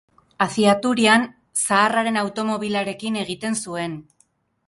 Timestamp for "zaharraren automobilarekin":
1.65-3.19